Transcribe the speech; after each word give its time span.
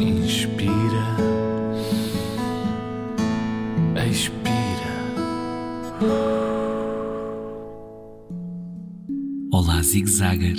Inspira, 0.00 0.72
expira. 4.10 4.40
Olá, 9.52 9.82
zigzagger. 9.82 10.56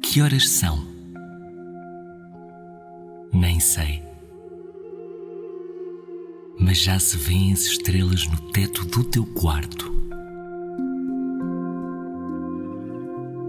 Que 0.00 0.22
horas 0.22 0.48
são? 0.48 0.78
Nem 3.32 3.58
sei. 3.58 4.00
Mas 6.60 6.78
já 6.78 7.00
se 7.00 7.16
vêem 7.16 7.52
as 7.52 7.62
estrelas 7.62 8.28
no 8.28 8.52
teto 8.52 8.84
do 8.84 9.02
teu 9.02 9.26
quarto. 9.26 9.92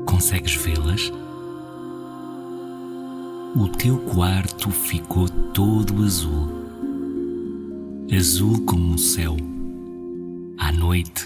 Consegues 0.08 0.56
vê-las? 0.56 1.12
O 3.58 3.70
teu 3.70 3.98
quarto 4.14 4.70
ficou 4.70 5.30
todo 5.54 6.04
azul. 6.04 6.50
Azul 8.14 8.66
como 8.66 8.96
o 8.96 8.98
céu. 8.98 9.38
À 10.58 10.74
noite. 10.74 11.24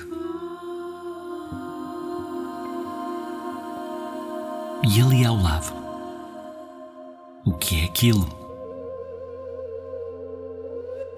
E 4.87 5.01
ali 5.01 5.25
ao 5.25 5.37
lado? 5.37 5.73
O 7.47 7.53
que 7.53 7.81
é 7.81 7.85
aquilo? 7.85 8.27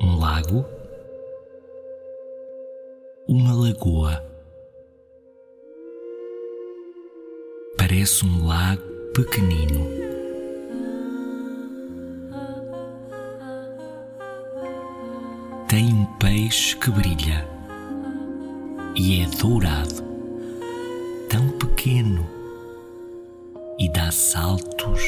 Um 0.01 0.17
lago? 0.17 0.63
Uma 3.27 3.53
lagoa? 3.53 4.23
Parece 7.77 8.25
um 8.25 8.47
lago 8.47 8.81
pequenino. 9.13 10.00
Que 16.51 16.91
brilha 16.91 17.47
e 18.93 19.21
é 19.21 19.25
dourado, 19.37 20.03
tão 21.29 21.49
pequeno 21.51 22.27
e 23.79 23.89
dá 23.89 24.11
saltos, 24.11 24.99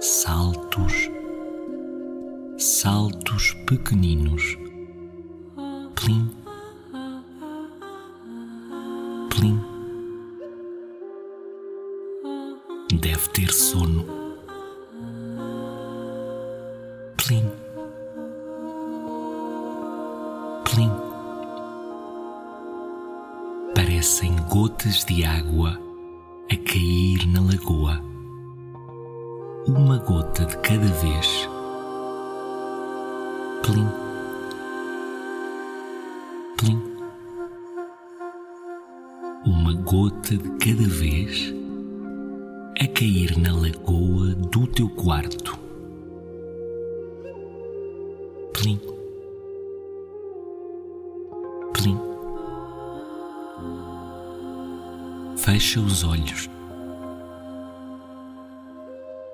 saltos, 0.00 1.10
saltos 2.56 3.52
pequeninos. 3.66 4.56
Plim, 5.96 6.30
plim. 9.28 9.60
Deve 12.98 13.28
ter 13.28 13.52
sono. 13.52 14.21
Parecem 24.02 24.34
gotas 24.50 25.04
de 25.04 25.22
água 25.22 25.78
a 26.50 26.56
cair 26.56 27.24
na 27.28 27.40
lagoa, 27.40 28.02
uma 29.64 29.96
gota 29.98 30.44
de 30.44 30.56
cada 30.56 30.88
vez. 30.88 31.48
Plim, 33.62 33.86
plim. 36.56 36.82
Uma 39.46 39.72
gota 39.72 40.36
de 40.36 40.48
cada 40.58 40.88
vez 40.88 41.54
a 42.80 42.88
cair 42.88 43.38
na 43.38 43.54
lagoa 43.54 44.34
do 44.34 44.66
teu 44.66 44.88
quarto. 44.88 45.56
Plim, 48.52 48.80
plim. 51.72 52.11
Fecha 55.44 55.80
os 55.80 56.04
olhos. 56.04 56.48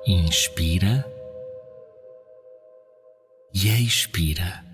Inspira 0.06 1.04
e 3.54 3.69
expira. 3.69 4.64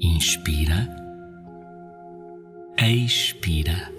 Inspira, 0.00 0.88
expira. 2.78 3.92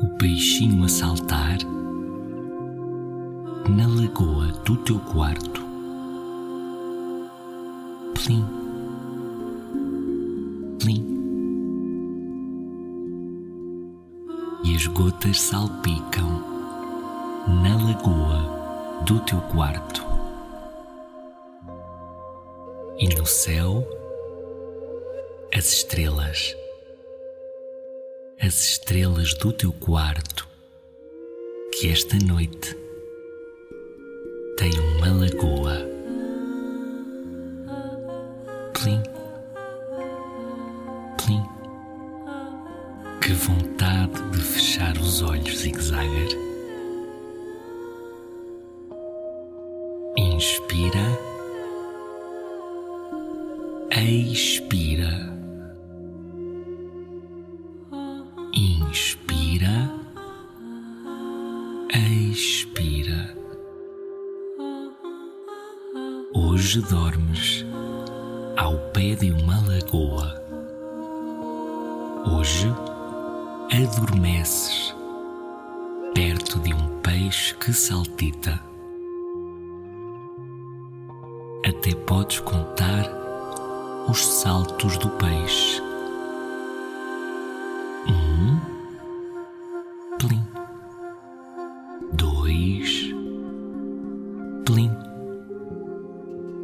O 0.00 0.16
peixinho 0.16 0.84
a 0.84 0.88
saltar 0.88 1.58
na 3.68 3.88
lagoa 3.88 4.46
do 4.64 4.76
teu 4.76 5.00
quarto. 5.00 5.71
Plim, 8.24 8.46
plim. 10.78 11.04
E 14.64 14.76
as 14.76 14.86
gotas 14.86 15.40
salpicam 15.40 16.40
na 17.48 17.84
lagoa 17.84 19.02
do 19.04 19.18
teu 19.24 19.40
quarto. 19.40 20.04
E 22.96 23.08
no 23.12 23.26
céu, 23.26 23.84
as 25.52 25.72
estrelas, 25.72 26.56
as 28.40 28.54
estrelas 28.54 29.34
do 29.34 29.52
teu 29.52 29.72
quarto, 29.72 30.46
que 31.72 31.88
esta 31.88 32.16
noite 32.24 32.76
tem 34.56 34.70
uma 34.78 35.08
lagoa. 35.12 35.91
Que 43.32 43.38
vontade 43.38 44.20
de 44.30 44.42
fechar 44.42 44.94
os 44.98 45.22
olhos, 45.22 45.56
zigzagger. 45.56 46.38
Inspira, 50.18 51.18
expira. 53.90 55.32
Inspira, 58.52 59.90
expira. 61.90 63.34
Hoje 66.34 66.82
dormes 66.82 67.64
ao 68.58 68.76
pé 68.92 69.14
de 69.14 69.30
uma 69.32 69.58
lagoa. 69.66 70.38
Hoje 72.26 72.91
adormeces 73.74 74.94
perto 76.14 76.58
de 76.58 76.74
um 76.74 77.00
peixe 77.00 77.54
que 77.54 77.72
saltita. 77.72 78.60
Até 81.66 81.94
podes 81.94 82.40
contar 82.40 83.08
os 84.06 84.22
saltos 84.22 84.98
do 84.98 85.08
peixe. 85.12 85.80
Um, 88.08 88.60
plim. 90.18 90.46
Dois, 92.12 93.14
plim. 94.66 94.90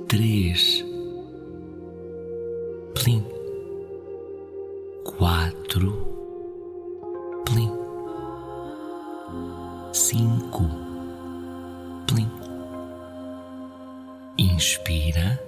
Três, 0.08 0.84
plim. 2.94 3.24
Quatro, 5.04 6.07
Inspira, 14.58 15.40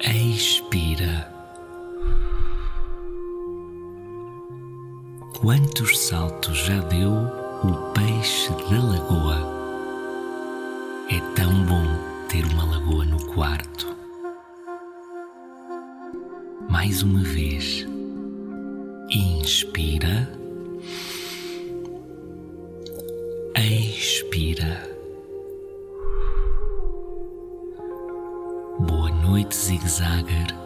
expira. 0.00 1.28
Quantos 5.40 5.98
saltos 6.06 6.56
já 6.58 6.78
deu 6.82 7.10
o 7.10 7.92
peixe 7.92 8.48
da 8.70 8.80
lagoa? 8.80 9.40
É 11.10 11.18
tão 11.34 11.64
bom 11.64 11.84
ter 12.28 12.44
uma 12.44 12.64
lagoa 12.64 13.04
no 13.04 13.26
quarto. 13.34 13.88
Mais 16.70 17.02
uma 17.02 17.24
vez. 17.24 17.84
Inspira. 19.10 20.30
Expira. 23.56 24.95
Noite 29.36 29.54
zigzagger 29.54 30.65